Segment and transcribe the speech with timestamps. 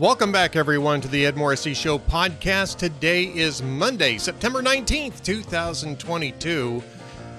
[0.00, 2.78] Welcome back, everyone, to the Ed Morrissey Show podcast.
[2.78, 6.82] Today is Monday, September 19th, 2022.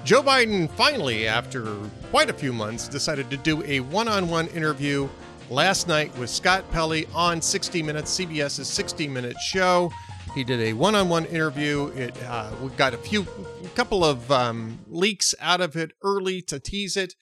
[0.03, 1.75] Joe Biden finally, after
[2.11, 5.09] quite a few months, decided to do a one on one interview
[5.49, 9.91] last night with Scott Pelley on 60 Minutes, CBS's 60 Minute show.
[10.35, 11.87] He did a one on one interview.
[11.95, 13.25] It uh, we got a few,
[13.65, 17.15] a couple of um, leaks out of it early to tease it.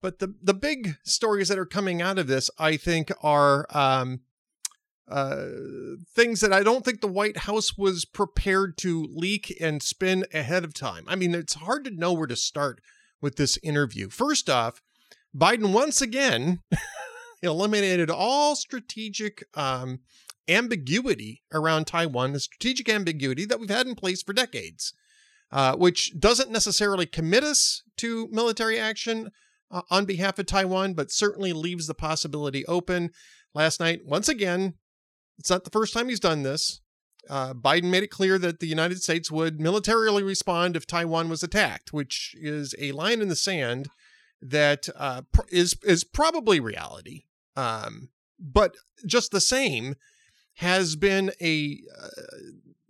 [0.00, 4.20] But the, the big stories that are coming out of this, I think, are um,
[5.08, 5.46] uh,
[6.14, 10.64] things that I don't think the White House was prepared to leak and spin ahead
[10.64, 11.04] of time.
[11.08, 12.80] I mean, it's hard to know where to start
[13.20, 14.10] with this interview.
[14.10, 14.82] First off,
[15.34, 16.60] Biden once again
[17.42, 20.00] eliminated all strategic um,
[20.48, 24.92] ambiguity around Taiwan, the strategic ambiguity that we've had in place for decades,
[25.52, 29.30] uh, which doesn't necessarily commit us to military action
[29.70, 33.10] uh, on behalf of Taiwan, but certainly leaves the possibility open.
[33.54, 34.74] Last night, once again,
[35.38, 36.80] it's not the first time he's done this.
[37.28, 41.42] Uh, Biden made it clear that the United States would militarily respond if Taiwan was
[41.42, 43.88] attacked, which is a line in the sand
[44.40, 47.24] that uh, pr- is is probably reality.
[47.54, 49.96] Um, but just the same,
[50.58, 52.08] has been a uh,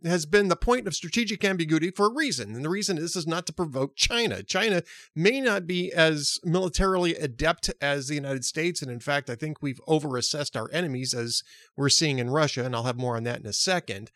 [0.04, 2.54] has been the point of strategic ambiguity for a reason.
[2.54, 4.42] And the reason is, is not to provoke China.
[4.42, 4.82] China
[5.14, 8.80] may not be as militarily adept as the United States.
[8.80, 11.42] And in fact, I think we've overassessed our enemies as
[11.76, 12.64] we're seeing in Russia.
[12.64, 14.10] And I'll have more on that in a second.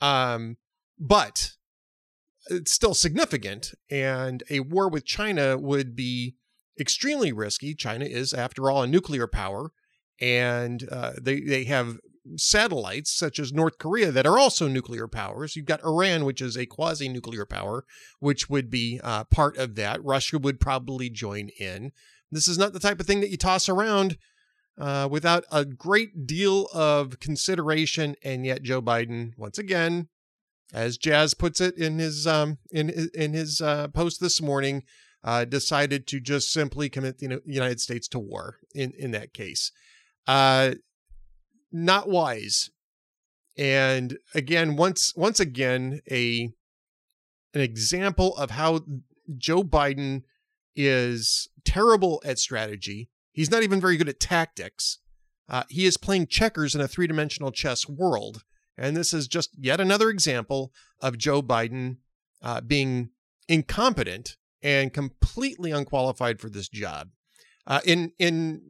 [0.00, 0.56] Um,
[0.98, 1.52] but
[2.48, 3.72] it's still significant.
[3.90, 6.36] And a war with China would be
[6.80, 7.74] extremely risky.
[7.74, 9.72] China is, after all, a nuclear power.
[10.18, 11.98] And uh, they, they have
[12.36, 15.56] satellites such as North Korea that are also nuclear powers.
[15.56, 17.84] You've got Iran, which is a quasi nuclear power,
[18.20, 20.04] which would be uh, part of that.
[20.04, 21.92] Russia would probably join in.
[22.30, 24.18] This is not the type of thing that you toss around
[24.78, 28.16] uh, without a great deal of consideration.
[28.22, 30.08] And yet, Joe Biden, once again,
[30.72, 34.82] as Jazz puts it in his um, in in his uh, post this morning,
[35.22, 38.56] uh, decided to just simply commit the United States to war.
[38.74, 39.70] In in that case,
[40.26, 40.72] uh,
[41.72, 42.70] not wise.
[43.58, 46.50] And again, once once again, a
[47.54, 48.80] an example of how
[49.38, 50.22] Joe Biden
[50.74, 53.08] is terrible at strategy.
[53.32, 54.98] He's not even very good at tactics.
[55.48, 58.44] Uh, he is playing checkers in a three dimensional chess world.
[58.76, 61.98] And this is just yet another example of Joe Biden
[62.42, 63.10] uh, being
[63.48, 67.08] incompetent and completely unqualified for this job.
[67.66, 68.62] Uh, in in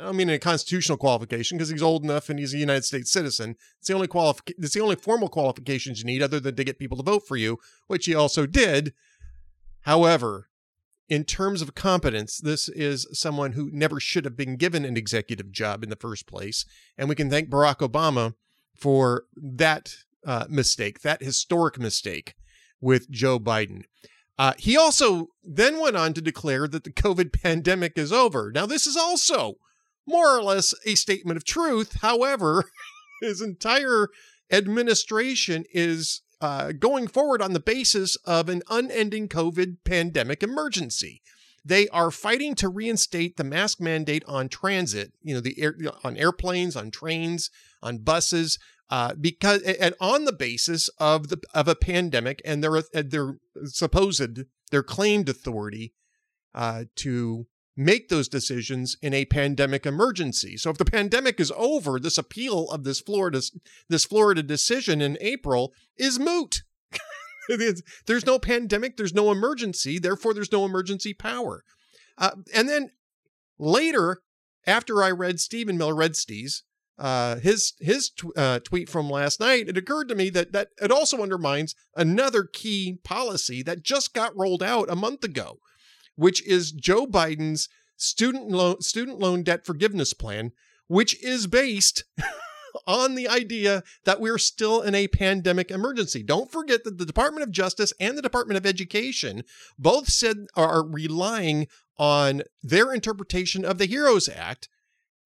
[0.00, 3.56] I mean a constitutional qualification because he's old enough and he's a United States citizen.
[3.78, 4.62] It's the only qualification.
[4.62, 7.36] It's the only formal qualifications you need, other than to get people to vote for
[7.36, 8.94] you, which he also did.
[9.80, 10.48] However,
[11.08, 15.52] in terms of competence, this is someone who never should have been given an executive
[15.52, 16.64] job in the first place,
[16.96, 18.34] and we can thank Barack Obama
[18.74, 22.34] for that uh, mistake, that historic mistake
[22.80, 23.82] with Joe Biden.
[24.38, 28.50] Uh, he also then went on to declare that the COVID pandemic is over.
[28.52, 29.54] Now, this is also
[30.06, 32.00] more or less a statement of truth.
[32.00, 32.64] However,
[33.22, 34.08] his entire
[34.50, 41.22] administration is uh, going forward on the basis of an unending COVID pandemic emergency.
[41.64, 46.16] They are fighting to reinstate the mask mandate on transit, you know, the air, on
[46.18, 47.50] airplanes, on trains,
[47.82, 48.58] on buses,
[48.90, 54.44] uh, because and on the basis of the of a pandemic and their their supposed
[54.70, 55.94] their claimed authority
[56.54, 57.46] uh, to
[57.76, 60.56] make those decisions in a pandemic emergency.
[60.56, 63.40] So if the pandemic is over, this appeal of this Florida
[63.88, 66.62] this Florida decision in April is moot.
[68.06, 71.64] there's no pandemic, there's no emergency, therefore there's no emergency power.
[72.16, 72.90] Uh, and then
[73.58, 74.22] later,
[74.66, 75.94] after I read Stephen Miller,
[76.98, 80.92] uh, his his uh, tweet from last night, it occurred to me that that it
[80.92, 85.58] also undermines another key policy that just got rolled out a month ago,
[86.14, 90.52] which is Joe Biden's student loan student loan debt forgiveness plan,
[90.86, 92.04] which is based
[92.86, 96.22] on the idea that we're still in a pandemic emergency.
[96.22, 99.42] Don't forget that the Department of Justice and the Department of Education
[99.78, 101.66] both said are relying
[101.98, 104.68] on their interpretation of the Heroes Act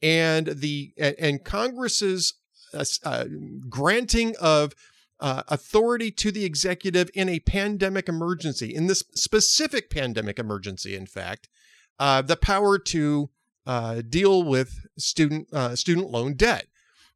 [0.02, 2.34] and the and Congress's
[2.74, 3.24] uh, uh,
[3.68, 4.74] granting of
[5.20, 11.06] uh, authority to the executive in a pandemic emergency, in this specific pandemic emergency, in
[11.06, 11.48] fact,
[11.98, 13.30] uh, the power to
[13.66, 16.66] uh, deal with student uh, student loan debt.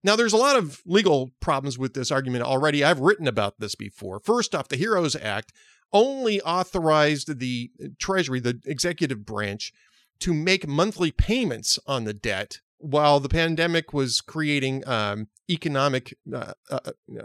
[0.04, 2.82] Now, there's a lot of legal problems with this argument already.
[2.82, 4.18] I've written about this before.
[4.18, 5.52] First off, the HEROES Act
[5.92, 7.70] only authorized the
[8.00, 9.72] Treasury, the executive branch,
[10.18, 16.52] to make monthly payments on the debt while the pandemic was creating um, economic uh,
[16.70, 17.22] uh, uh,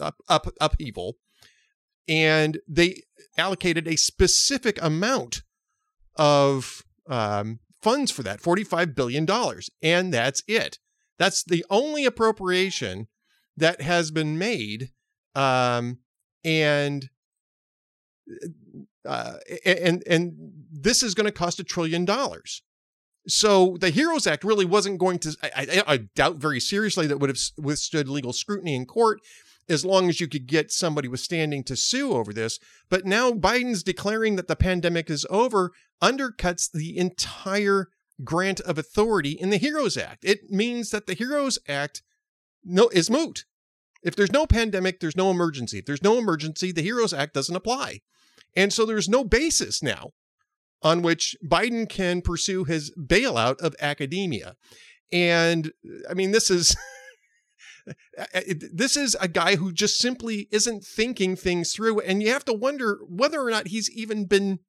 [0.00, 1.16] up, up, upheaval,
[2.06, 3.02] and they
[3.38, 5.42] allocated a specific amount
[6.16, 9.26] of um, funds for that $45 billion.
[9.82, 10.78] And that's it.
[11.18, 13.08] That's the only appropriation
[13.56, 14.90] that has been made.
[15.34, 15.98] Um,
[16.44, 17.08] and
[19.06, 19.34] uh,
[19.64, 20.34] and and
[20.70, 22.62] this is going to cost a trillion dollars.
[23.26, 25.36] So the Heroes Act really wasn't going to.
[25.42, 29.20] I, I, I, doubt very seriously that would have withstood legal scrutiny in court
[29.68, 32.58] as long as you could get somebody withstanding to sue over this.
[32.90, 35.72] But now Biden's declaring that the pandemic is over
[36.02, 37.88] undercuts the entire
[38.22, 40.24] grant of authority in the Heroes Act.
[40.24, 42.02] It means that the Heroes Act
[42.62, 43.44] no is moot.
[44.02, 45.78] If there's no pandemic, there's no emergency.
[45.78, 48.02] If there's no emergency, the Heroes Act doesn't apply.
[48.54, 50.12] And so there's no basis now
[50.84, 54.54] on which Biden can pursue his bailout of academia.
[55.10, 55.72] And
[56.08, 56.76] I mean, this is.
[58.72, 62.00] this is a guy who just simply isn't thinking things through.
[62.00, 64.60] And you have to wonder whether or not he's even been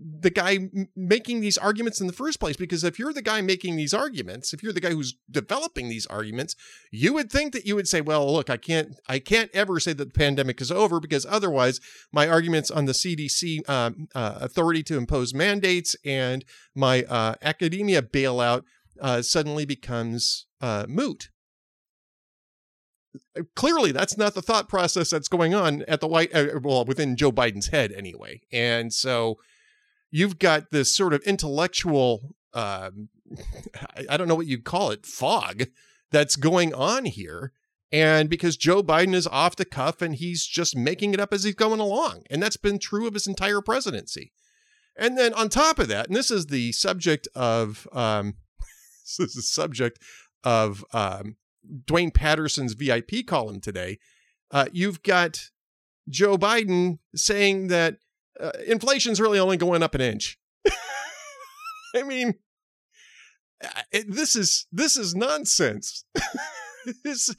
[0.00, 3.74] the guy making these arguments in the first place because if you're the guy making
[3.74, 6.54] these arguments if you're the guy who's developing these arguments
[6.92, 9.92] you would think that you would say well look i can't i can't ever say
[9.92, 11.80] that the pandemic is over because otherwise
[12.12, 16.44] my arguments on the cdc um, uh, authority to impose mandates and
[16.76, 18.62] my uh, academia bailout
[19.00, 21.30] uh, suddenly becomes uh, moot.
[23.56, 27.16] Clearly that's not the thought process that's going on at the white uh, well within
[27.16, 28.42] joe biden's head anyway.
[28.52, 29.38] And so
[30.10, 33.08] you've got this sort of intellectual um,
[34.08, 35.64] I don't know what you'd call it fog
[36.10, 37.52] that's going on here.
[37.90, 41.44] And because Joe Biden is off the cuff and he's just making it up as
[41.44, 42.24] he's going along.
[42.28, 44.32] And that's been true of his entire presidency.
[44.96, 48.34] And then on top of that and this is the subject of um,
[49.18, 49.98] this is the subject
[50.44, 51.36] of um,
[51.86, 53.98] Duane Patterson's VIP column today.
[54.50, 55.40] Uh, you've got
[56.08, 57.98] Joe Biden saying that
[58.40, 60.38] uh, inflation's really only going up an inch.
[61.94, 62.34] I mean,
[63.92, 66.04] it, this is this is nonsense.
[67.04, 67.34] this,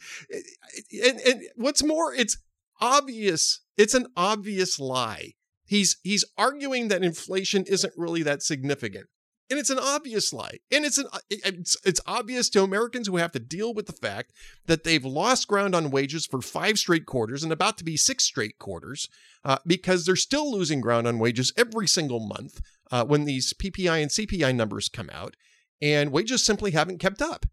[1.04, 2.38] and, and what's more, it's
[2.82, 3.62] obvious.
[3.78, 5.34] It's an obvious lie.
[5.66, 9.08] He's he's arguing that inflation isn't really that significant
[9.50, 10.60] and it's an obvious lie.
[10.72, 14.34] And it's an it's, it's obvious to americans who have to deal with the fact
[14.66, 18.24] that they've lost ground on wages for five straight quarters and about to be six
[18.24, 19.10] straight quarters
[19.44, 22.62] uh, because they're still losing ground on wages every single month
[22.92, 25.36] uh, when these ppi and cpi numbers come out
[25.82, 27.46] and wages simply haven't kept up.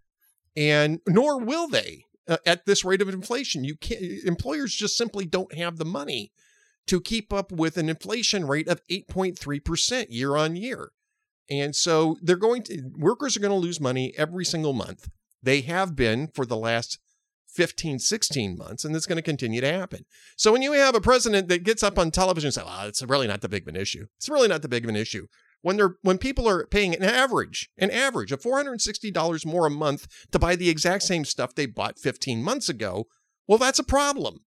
[0.57, 3.65] And nor will they uh, at this rate of inflation.
[3.65, 6.33] You can't employers just simply don't have the money
[6.87, 10.91] to keep up with an inflation rate of 8.3% year on year
[11.51, 15.09] and so they're going to, workers are going to lose money every single month.
[15.43, 16.99] They have been for the last
[17.57, 20.05] 15, 16 months, and it's going to continue to happen.
[20.37, 23.03] So when you have a president that gets up on television and says, well, it's
[23.03, 24.07] really not the big of an issue.
[24.19, 25.27] It's really not the big of an issue.
[25.63, 30.07] When they're when people are paying an average, an average of $460 more a month
[30.31, 33.07] to buy the exact same stuff they bought 15 months ago,
[33.49, 34.41] well, that's a problem.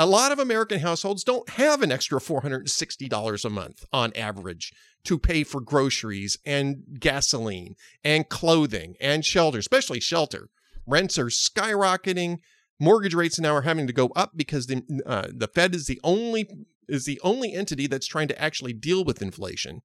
[0.00, 5.18] A lot of American households don't have an extra $460 a month on average to
[5.18, 7.74] pay for groceries and gasoline
[8.04, 10.50] and clothing and shelter, especially shelter.
[10.86, 12.38] Rents are skyrocketing.
[12.78, 16.00] Mortgage rates now are having to go up because the uh, the Fed is the
[16.04, 16.48] only
[16.88, 19.82] is the only entity that's trying to actually deal with inflation.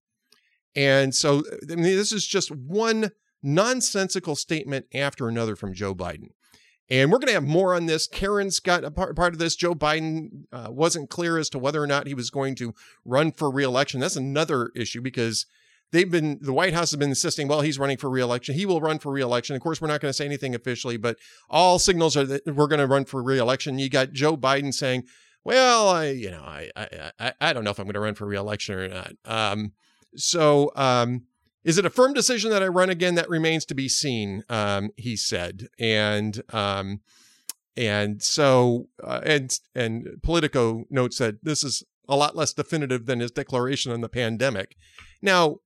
[0.75, 1.41] And so
[1.72, 3.10] I mean, this is just one
[3.41, 6.29] nonsensical statement after another from Joe Biden.
[6.90, 8.08] And we're going to have more on this.
[8.08, 9.56] Karen's got a part, part of this.
[9.56, 12.74] Joe Biden uh, wasn't clear as to whether or not he was going to
[13.06, 14.02] run for reelection.
[14.02, 15.46] That's another issue because
[15.92, 18.56] they've been, the White House has been insisting, well, he's running for reelection.
[18.56, 19.56] He will run for reelection.
[19.56, 21.18] Of course, we're not going to say anything officially, but
[21.50, 23.80] all signals are that we're going to run for reelection.
[23.80, 25.06] You got Joe Biden saying,
[25.46, 28.16] well, I, you know, I, I, I, I don't know if I'm going to run
[28.16, 29.13] for reelection or not.
[29.25, 29.72] Um,
[30.16, 31.24] so, um,
[31.63, 33.15] is it a firm decision that I run again?
[33.15, 35.67] That remains to be seen, um, he said.
[35.79, 37.01] And um,
[37.75, 43.20] and so uh, and and Politico notes that this is a lot less definitive than
[43.20, 44.75] his declaration on the pandemic.
[45.22, 45.58] Now,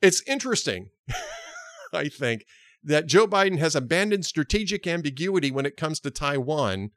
[0.00, 0.90] it's interesting,
[1.92, 2.44] I think,
[2.82, 6.90] that Joe Biden has abandoned strategic ambiguity when it comes to Taiwan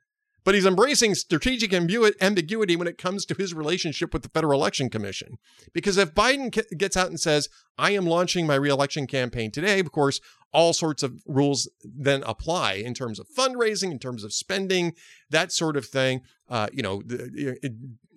[0.46, 4.90] but he's embracing strategic ambiguity when it comes to his relationship with the Federal Election
[4.90, 5.38] Commission.
[5.74, 9.92] Because if Biden gets out and says, I am launching my reelection campaign today, of
[9.92, 10.22] course,
[10.54, 14.94] all sorts of rules then apply in terms of fundraising, in terms of spending,
[15.30, 16.22] that sort of thing.
[16.48, 17.02] Uh, you know,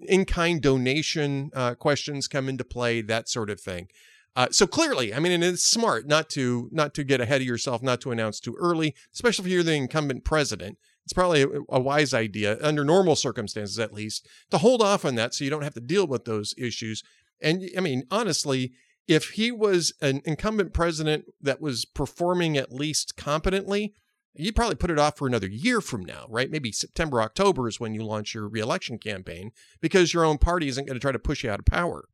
[0.02, 3.88] in kind donation uh, questions come into play, that sort of thing.
[4.36, 7.46] Uh, so clearly, I mean, and it's smart not to not to get ahead of
[7.46, 10.78] yourself, not to announce too early, especially if you're the incumbent president.
[11.04, 15.14] It's probably a, a wise idea under normal circumstances, at least, to hold off on
[15.14, 17.02] that so you don't have to deal with those issues.
[17.40, 18.72] And I mean, honestly,
[19.06, 23.94] if he was an incumbent president that was performing at least competently,
[24.34, 26.50] you'd probably put it off for another year from now, right?
[26.50, 30.84] Maybe September, October is when you launch your reelection campaign because your own party isn't
[30.84, 32.04] going to try to push you out of power.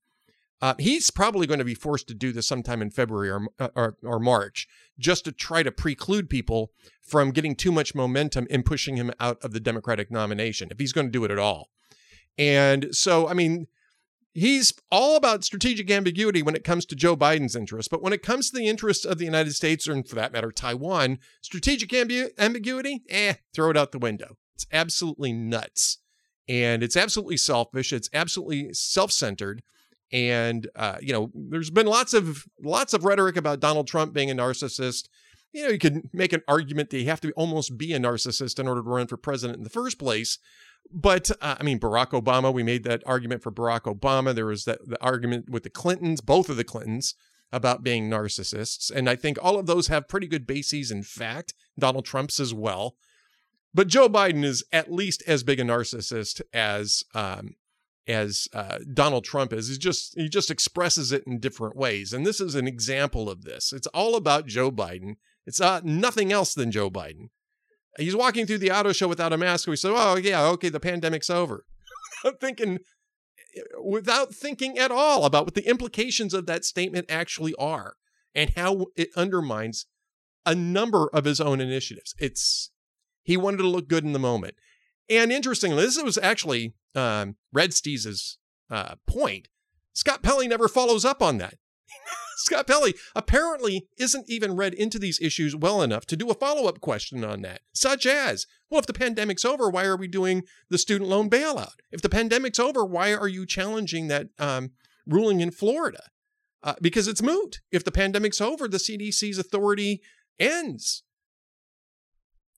[0.65, 3.69] Uh, he's probably going to be forced to do this sometime in February or, uh,
[3.77, 4.67] or, or, March
[4.99, 6.71] just to try to preclude people
[7.03, 10.95] from getting too much momentum in pushing him out of the Democratic nomination, if he's
[10.95, 11.69] going to do it at all.
[12.39, 13.67] And so, I mean,
[14.33, 17.89] he's all about strategic ambiguity when it comes to Joe Biden's interests.
[17.89, 20.51] But when it comes to the interests of the United States, or for that matter,
[20.51, 24.39] Taiwan, strategic ambu- ambiguity, eh, throw it out the window.
[24.55, 25.99] It's absolutely nuts.
[26.49, 27.93] And it's absolutely selfish.
[27.93, 29.63] It's absolutely self centered
[30.13, 34.31] and uh, you know there's been lots of lots of rhetoric about donald trump being
[34.31, 35.09] a narcissist.
[35.53, 38.59] You know you could make an argument that you have to almost be a narcissist
[38.59, 40.39] in order to run for president in the first place
[40.93, 44.35] but uh, i mean barack obama we made that argument for barack obama.
[44.35, 47.15] There was that the argument with the clintons both of the clintons
[47.53, 51.55] about being narcissists and i think all of those have pretty good bases in fact
[51.79, 52.97] donald trump's as well.
[53.73, 57.55] But joe biden is at least as big a narcissist as um,
[58.07, 59.69] as uh, Donald Trump is.
[59.69, 63.43] He just he just expresses it in different ways, and this is an example of
[63.43, 63.73] this.
[63.73, 65.17] It's all about Joe Biden.
[65.47, 67.29] It's uh, nothing else than Joe Biden.
[67.99, 69.69] He's walking through the auto show without a mask.
[69.69, 71.65] We say, "Oh yeah, okay, the pandemic's over."
[72.25, 72.79] I'm thinking
[73.83, 77.95] without thinking at all about what the implications of that statement actually are
[78.35, 79.87] and how it undermines
[80.45, 82.15] a number of his own initiatives.
[82.19, 82.71] It's
[83.23, 84.55] he wanted to look good in the moment.
[85.09, 88.39] And interestingly, this was actually um, Red Steez's
[88.71, 89.49] uh, point.
[89.93, 91.55] Scott Pelley never follows up on that.
[92.37, 96.69] Scott Pelley apparently isn't even read into these issues well enough to do a follow
[96.69, 100.43] up question on that, such as, well, if the pandemic's over, why are we doing
[100.69, 101.75] the student loan bailout?
[101.93, 104.73] If the pandemic's over, why are you challenging that um,
[105.07, 106.03] ruling in Florida?
[106.63, 107.61] Uh, because it's moot.
[107.71, 110.01] If the pandemic's over, the CDC's authority
[110.41, 111.03] ends.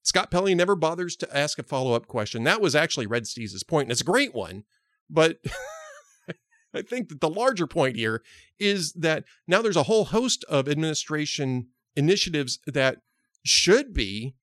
[0.07, 2.45] Scott Pelley never bothers to ask a follow up question.
[2.45, 4.63] That was actually Red Steez's point, and it's a great one.
[5.09, 5.39] But
[6.73, 8.23] I think that the larger point here
[8.57, 12.99] is that now there's a whole host of administration initiatives that
[13.43, 14.35] should be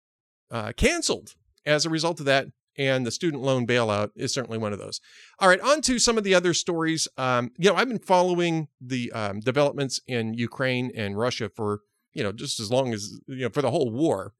[0.50, 2.48] uh, canceled as a result of that.
[2.76, 5.00] And the student loan bailout is certainly one of those.
[5.38, 7.08] All right, on to some of the other stories.
[7.16, 11.80] Um, you know, I've been following the um, developments in Ukraine and Russia for,
[12.12, 14.34] you know, just as long as, you know, for the whole war.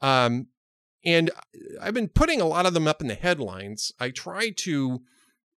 [0.00, 0.46] Um,
[1.04, 1.30] and
[1.80, 3.92] I've been putting a lot of them up in the headlines.
[3.98, 5.00] I try to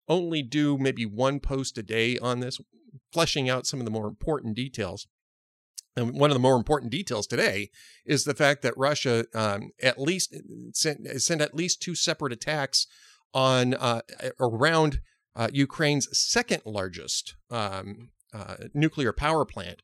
[0.08, 2.60] only do maybe one post a day on this,
[3.12, 5.06] fleshing out some of the more important details.
[5.96, 7.70] And one of the more important details today
[8.06, 10.34] is the fact that Russia um, at least
[10.72, 12.86] sent, sent at least two separate attacks
[13.34, 14.00] on uh,
[14.40, 15.00] around
[15.36, 19.82] uh, Ukraine's second largest um, uh, nuclear power plant,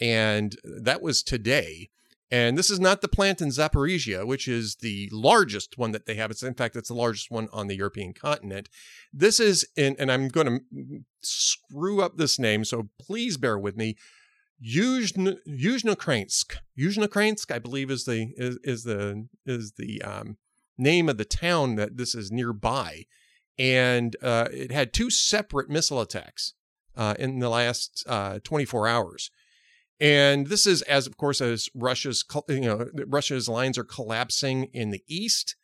[0.00, 1.90] and that was today.
[2.30, 6.14] And this is not the plant in Zaporizhia, which is the largest one that they
[6.14, 6.30] have.
[6.30, 8.68] It's in fact it's the largest one on the European continent.
[9.12, 13.76] This is in, and I'm going to screw up this name, so please bear with
[13.76, 13.96] me.
[14.64, 16.56] Yuzhnokransk.
[16.78, 20.36] Yuzhnokransk, I believe, is the is, is the is the um,
[20.78, 23.06] name of the town that this is nearby,
[23.58, 26.54] and uh, it had two separate missile attacks
[26.96, 29.30] uh, in the last uh, 24 hours.
[30.00, 34.90] And this is as, of course, as Russia's, you know, Russia's lines are collapsing in
[34.90, 35.56] the east,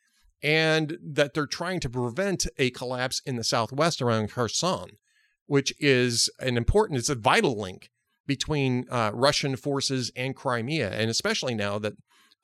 [0.43, 4.99] and that they're trying to prevent a collapse in the southwest around Kherson,
[5.47, 7.91] which is an important, it's a vital link
[8.27, 11.95] between uh, Russian forces and Crimea, and especially now that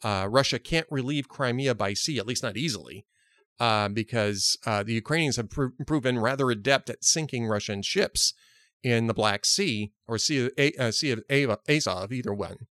[0.02, 3.04] uh, Russia can't relieve Crimea by sea, at least not easily,
[3.60, 8.32] uh, because uh, the Ukrainians have pr- proven rather adept at sinking Russian ships
[8.82, 12.66] in the Black Sea or Sea of, uh, sea of Azov, either one.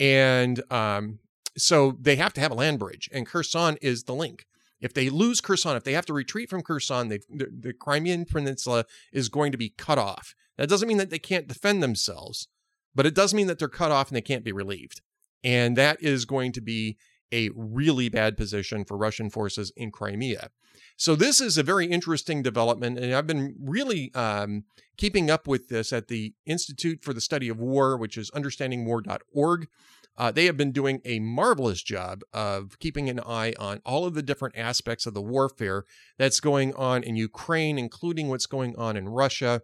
[0.00, 1.20] And um,
[1.56, 4.46] so they have to have a land bridge, and Kherson is the link.
[4.80, 8.84] If they lose Kherson, if they have to retreat from Kherson, the, the Crimean Peninsula
[9.12, 10.34] is going to be cut off.
[10.58, 12.48] That doesn't mean that they can't defend themselves,
[12.94, 15.00] but it does mean that they're cut off and they can't be relieved.
[15.44, 16.98] And that is going to be
[17.32, 20.50] a really bad position for Russian forces in Crimea.
[20.96, 24.64] So this is a very interesting development, and I've been really um,
[24.96, 29.68] keeping up with this at the Institute for the Study of War, which is understandingwar.org.
[30.16, 34.14] Uh, they have been doing a marvelous job of keeping an eye on all of
[34.14, 35.84] the different aspects of the warfare
[36.18, 39.62] that's going on in Ukraine, including what's going on in Russia.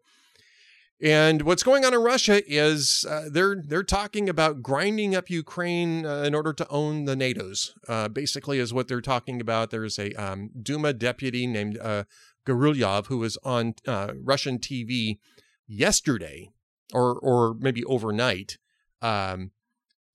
[1.00, 6.05] And what's going on in Russia is uh, they're they're talking about grinding up Ukraine
[6.05, 7.73] uh, in order to own the NATO's.
[7.87, 9.71] Uh, basically, is what they're talking about.
[9.71, 12.05] There's a um, Duma deputy named uh,
[12.45, 15.19] Gurylev who was on uh, Russian TV
[15.69, 16.50] yesterday,
[16.93, 18.59] or or maybe overnight,
[19.00, 19.52] um,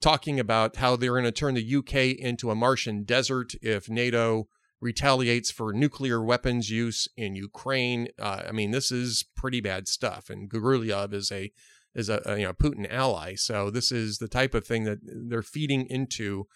[0.02, 4.50] talking about how they're going to turn the UK into a Martian desert if NATO
[4.84, 8.10] retaliates for nuclear weapons use in Ukraine.
[8.20, 10.30] Uh, I mean, this is pretty bad stuff.
[10.30, 11.52] And Gurylev is a
[11.96, 15.00] is a, a, you know Putin ally, so this is the type of thing that
[15.04, 16.48] they're feeding into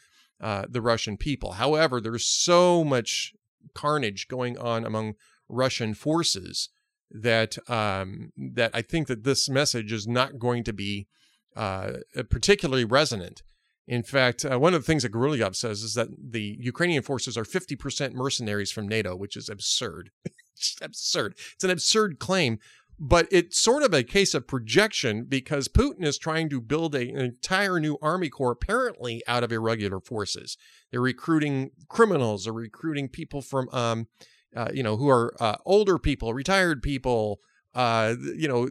[0.41, 1.53] uh, the Russian people.
[1.53, 3.33] However, there's so much
[3.73, 5.13] carnage going on among
[5.47, 6.69] Russian forces
[7.11, 11.07] that um, that I think that this message is not going to be
[11.55, 11.93] uh,
[12.29, 13.43] particularly resonant
[13.87, 17.37] in fact, uh, one of the things that Gurylev says is that the Ukrainian forces
[17.37, 20.11] are 50% mercenaries from NATO, which is absurd.
[20.25, 21.35] it's absurd.
[21.55, 22.59] It's an absurd claim,
[22.99, 27.09] but it's sort of a case of projection because Putin is trying to build a,
[27.09, 30.57] an entire new army corps apparently out of irregular forces.
[30.91, 34.07] They're recruiting criminals, they're recruiting people from, um,
[34.53, 37.39] uh, you know, who are uh, older people, retired people,
[37.73, 38.67] uh, you know,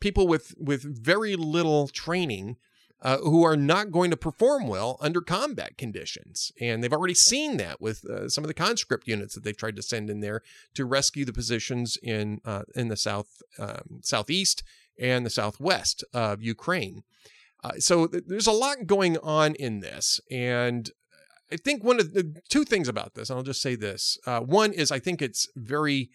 [0.00, 2.56] people with with very little training
[3.02, 6.52] uh, who are not going to perform well under combat conditions.
[6.60, 9.76] And they've already seen that with uh, some of the conscript units that they've tried
[9.76, 10.42] to send in there
[10.74, 14.62] to rescue the positions in uh, in the south um, southeast
[14.98, 17.02] and the southwest of Ukraine.
[17.62, 20.90] Uh, so th- there's a lot going on in this, and
[21.52, 24.40] I think one of the two things about this, and I'll just say this: uh,
[24.40, 26.10] one is I think it's very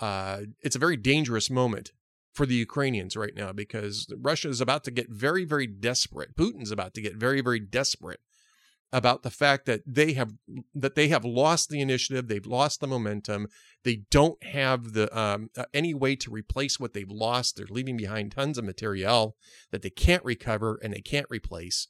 [0.00, 1.92] uh, it's a very dangerous moment
[2.36, 6.36] for the Ukrainians right now because Russia is about to get very, very desperate.
[6.36, 8.20] Putin's about to get very, very desperate
[8.92, 10.32] about the fact that they have
[10.74, 13.48] that they have lost the initiative, they've lost the momentum,
[13.84, 17.56] they don't have the um, uh, any way to replace what they've lost.
[17.56, 19.36] They're leaving behind tons of materiel
[19.72, 21.88] that they can't recover and they can't replace.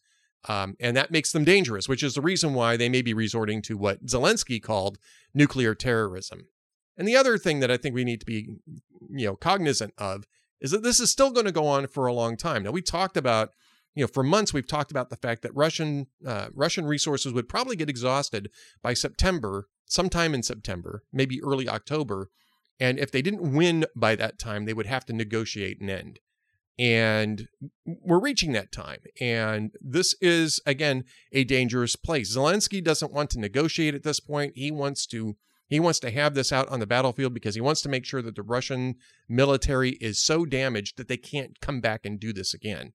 [0.48, 3.62] Um, and that makes them dangerous, which is the reason why they may be resorting
[3.62, 4.96] to what Zelensky called
[5.34, 6.46] nuclear terrorism.
[6.96, 8.48] And the other thing that I think we need to be,
[9.10, 10.24] you know, cognizant of
[10.60, 12.62] is that this is still going to go on for a long time.
[12.62, 13.50] Now we talked about,
[13.94, 17.48] you know, for months we've talked about the fact that Russian uh, Russian resources would
[17.48, 18.50] probably get exhausted
[18.82, 22.30] by September, sometime in September, maybe early October,
[22.78, 26.20] and if they didn't win by that time, they would have to negotiate an end.
[26.78, 27.48] And
[27.86, 28.98] we're reaching that time.
[29.18, 32.36] And this is, again, a dangerous place.
[32.36, 34.52] Zelensky doesn't want to negotiate at this point.
[34.56, 35.36] He wants to
[35.68, 38.22] he wants to have this out on the battlefield because he wants to make sure
[38.22, 38.96] that the Russian
[39.28, 42.92] military is so damaged that they can't come back and do this again.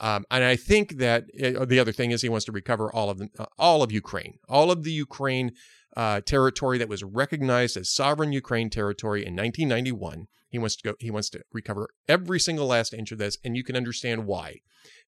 [0.00, 3.08] Um, and I think that uh, the other thing is he wants to recover all
[3.08, 5.52] of the, uh, all of Ukraine, all of the Ukraine
[5.96, 10.26] uh, territory that was recognized as sovereign Ukraine territory in 1991.
[10.48, 10.94] He wants to go.
[10.98, 14.60] He wants to recover every single last inch of this, and you can understand why.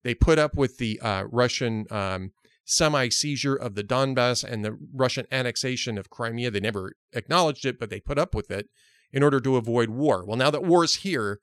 [0.03, 2.31] They put up with the uh, Russian um,
[2.65, 6.51] semi seizure of the Donbass and the Russian annexation of Crimea.
[6.51, 8.67] They never acknowledged it, but they put up with it
[9.11, 10.25] in order to avoid war.
[10.25, 11.39] Well, now that war is here,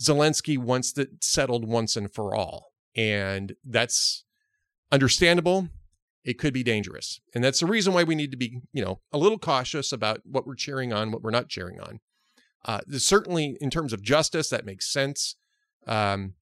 [0.00, 2.72] Zelensky wants it settled once and for all.
[2.94, 4.24] And that's
[4.92, 5.68] understandable.
[6.24, 7.20] It could be dangerous.
[7.34, 10.20] And that's the reason why we need to be, you know, a little cautious about
[10.24, 12.00] what we're cheering on, what we're not cheering on.
[12.64, 15.34] Uh, certainly, in terms of justice, that makes sense.
[15.86, 16.34] Um,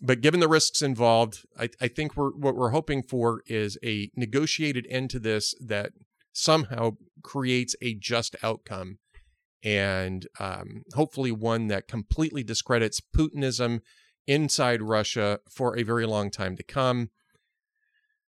[0.00, 4.10] but given the risks involved, I, I think we're, what we're hoping for is a
[4.16, 5.92] negotiated end to this that
[6.32, 8.98] somehow creates a just outcome
[9.62, 13.80] and um, hopefully one that completely discredits Putinism
[14.26, 17.10] inside Russia for a very long time to come.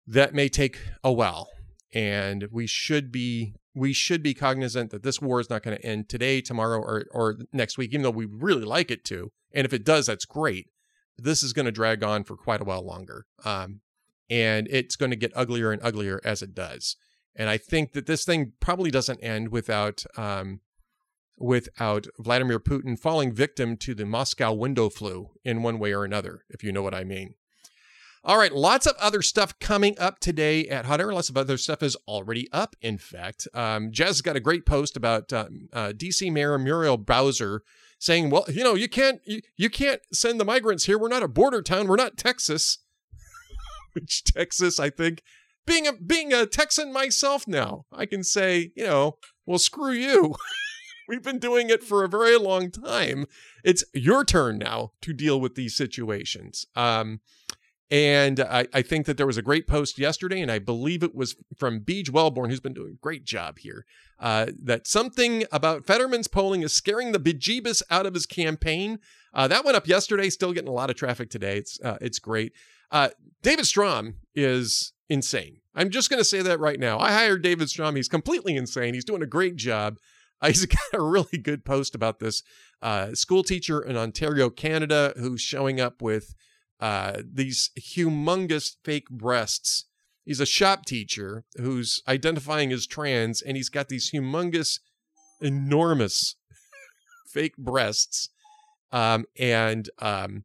[0.06, 1.48] That may take a while,
[1.92, 5.84] and we should be we should be cognizant that this war is not going to
[5.84, 9.32] end today, tomorrow, or or next week, even though we really like it to.
[9.54, 10.68] And if it does, that's great
[11.18, 13.26] this is going to drag on for quite a while longer.
[13.44, 13.80] Um,
[14.30, 16.96] and it's going to get uglier and uglier as it does.
[17.36, 20.60] And I think that this thing probably doesn't end without um,
[21.36, 26.44] without Vladimir Putin falling victim to the Moscow window flu in one way or another,
[26.48, 27.34] if you know what I mean.
[28.26, 31.12] All right, lots of other stuff coming up today at Hot Air.
[31.12, 33.46] Lots of other stuff is already up, in fact.
[33.52, 37.62] Um, Jazz got a great post about uh, uh, DC Mayor Muriel Bowser
[38.04, 40.98] saying, "Well, you know, you can't you, you can't send the migrants here.
[40.98, 41.88] We're not a border town.
[41.88, 42.78] We're not Texas."
[43.94, 45.22] Which Texas, I think,
[45.66, 50.34] being a being a Texan myself now, I can say, you know, well, screw you.
[51.08, 53.26] We've been doing it for a very long time.
[53.62, 56.66] It's your turn now to deal with these situations.
[56.74, 57.20] Um,
[57.90, 61.14] and I, I, think that there was a great post yesterday, and I believe it
[61.14, 63.84] was from Beege Welborn, who's been doing a great job here,
[64.18, 68.98] uh, that something about Fetterman's polling is scaring the bejeebus out of his campaign.
[69.34, 70.30] Uh, that went up yesterday.
[70.30, 71.58] Still getting a lot of traffic today.
[71.58, 72.52] It's uh, it's great.
[72.90, 73.10] Uh,
[73.42, 75.58] David Strom is insane.
[75.74, 76.98] I'm just going to say that right now.
[76.98, 77.96] I hired David Strom.
[77.96, 78.94] He's completely insane.
[78.94, 79.98] He's doing a great job.
[80.40, 82.42] Uh, he's got a really good post about this
[82.80, 86.34] uh, school teacher in Ontario, Canada, who's showing up with
[86.80, 89.86] uh, these humongous fake breasts.
[90.24, 94.80] He's a shop teacher who's identifying as trans, and he's got these humongous,
[95.40, 96.36] enormous
[97.28, 98.30] fake breasts.
[98.90, 100.44] Um, and um,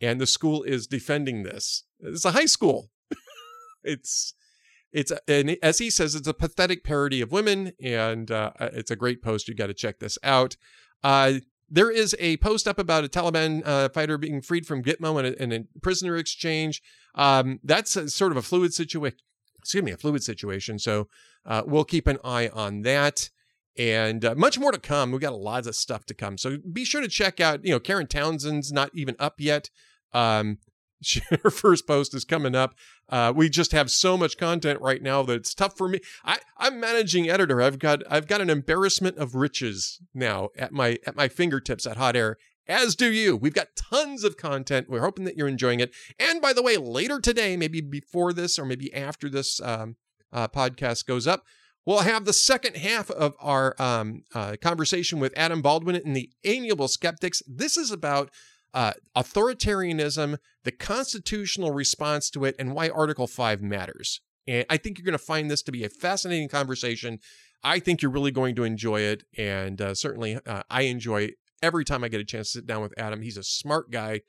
[0.00, 1.84] and the school is defending this.
[1.98, 2.90] It's a high school.
[3.84, 4.34] it's
[4.92, 8.96] it's and as he says, it's a pathetic parody of women, and uh, it's a
[8.96, 9.48] great post.
[9.48, 10.56] You got to check this out.
[11.02, 11.34] Uh,
[11.70, 15.28] there is a post up about a Taliban uh, fighter being freed from Gitmo and
[15.28, 16.82] a, in a prisoner exchange.
[17.14, 19.18] Um, that's a, sort of a fluid situation.
[19.58, 20.78] Excuse me, a fluid situation.
[20.78, 21.08] So
[21.46, 23.30] uh, we'll keep an eye on that.
[23.78, 25.12] And uh, much more to come.
[25.12, 26.38] We've got a lot of stuff to come.
[26.38, 29.70] So be sure to check out, you know, Karen Townsend's not even up yet.
[30.12, 30.58] Um,
[31.42, 32.74] her first post is coming up.
[33.08, 36.00] Uh, we just have so much content right now that it's tough for me.
[36.24, 37.60] I, I'm managing editor.
[37.62, 41.96] I've got I've got an embarrassment of riches now at my at my fingertips at
[41.96, 42.36] Hot Air.
[42.68, 43.36] As do you.
[43.36, 44.88] We've got tons of content.
[44.88, 45.92] We're hoping that you're enjoying it.
[46.20, 49.96] And by the way, later today, maybe before this or maybe after this um,
[50.32, 51.42] uh, podcast goes up,
[51.84, 56.30] we'll have the second half of our um, uh, conversation with Adam Baldwin and the
[56.44, 57.42] Amiable Skeptics.
[57.48, 58.30] This is about
[58.74, 64.20] uh, authoritarianism, the constitutional response to it, and why Article 5 matters.
[64.46, 67.18] And I think you're going to find this to be a fascinating conversation.
[67.62, 69.24] I think you're really going to enjoy it.
[69.36, 71.30] And uh, certainly, uh, I enjoy
[71.62, 73.22] every time I get a chance to sit down with Adam.
[73.22, 74.22] He's a smart guy.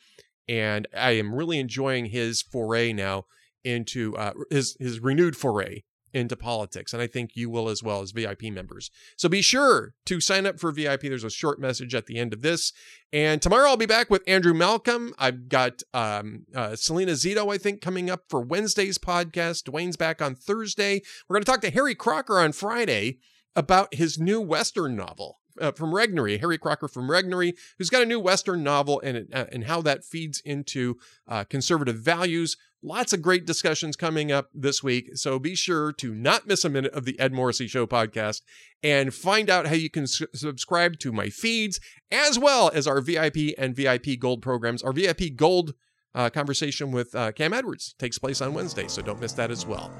[0.48, 3.26] And I am really enjoying his foray now
[3.64, 6.94] into uh, his, his renewed foray into politics.
[6.94, 8.90] And I think you will as well as VIP members.
[9.18, 11.02] So be sure to sign up for VIP.
[11.02, 12.74] There's a short message at the end of this.
[13.14, 15.14] And tomorrow I'll be back with Andrew Malcolm.
[15.18, 19.64] I've got um, uh, Selena Zito, I think, coming up for Wednesday's podcast.
[19.64, 21.02] Duane's back on Thursday.
[21.28, 23.20] We're going to talk to Harry Crocker on Friday
[23.56, 25.38] about his new Western novel.
[25.60, 29.46] Uh, from Regnery, Harry Crocker from Regnery, who's got a new Western novel and, uh,
[29.52, 30.98] and how that feeds into
[31.28, 32.56] uh, conservative values.
[32.84, 35.12] Lots of great discussions coming up this week.
[35.14, 38.42] So be sure to not miss a minute of the Ed Morrissey Show podcast
[38.82, 41.80] and find out how you can su- subscribe to my feeds
[42.12, 44.82] as well as our VIP and VIP Gold programs.
[44.82, 45.76] Our VIP Gold
[46.16, 49.66] uh, conversation with uh, Cam Edwards takes place on Wednesday, so don't miss that as
[49.66, 49.92] well.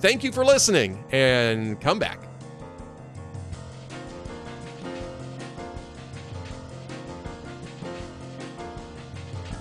[0.00, 2.37] Thank you for listening and come back.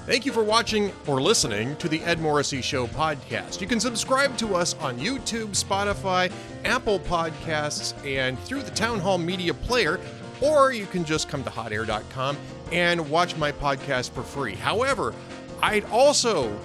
[0.08, 3.60] Thank you for watching or listening to the Ed Morrissey Show podcast.
[3.60, 6.32] You can subscribe to us on YouTube, Spotify,
[6.64, 10.00] Apple Podcasts, and through the Townhall Media Player,
[10.40, 12.38] or you can just come to hotair.com
[12.72, 14.56] and watch my podcast for free.
[14.56, 15.14] However,
[15.62, 16.58] I'd also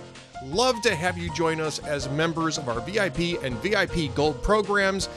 [0.45, 5.09] love to have you join us as members of our VIP and VIP Gold programs.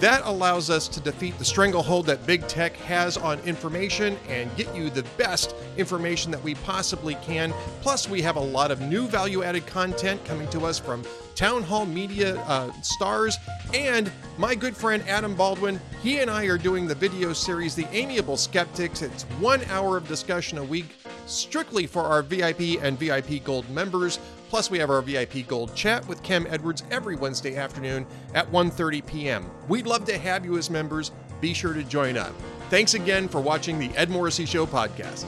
[0.00, 4.74] That allows us to defeat the stranglehold that big tech has on information and get
[4.74, 7.52] you the best information that we possibly can.
[7.82, 11.86] Plus, we have a lot of new value added content coming to us from Townhall
[11.86, 13.36] Media uh, stars
[13.74, 15.78] and my good friend Adam Baldwin.
[16.02, 19.02] He and I are doing the video series, The Amiable Skeptics.
[19.02, 24.18] It's one hour of discussion a week strictly for our VIP and VIP Gold members.
[24.52, 29.06] Plus, we have our VIP Gold chat with Cam Edwards every Wednesday afternoon at 1:30
[29.06, 29.50] p.m.
[29.66, 31.10] We'd love to have you as members.
[31.40, 32.34] Be sure to join up.
[32.68, 35.24] Thanks again for watching the Ed Morrissey Show podcast.